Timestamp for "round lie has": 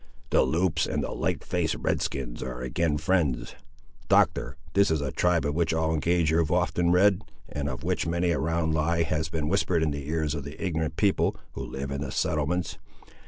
8.39-9.29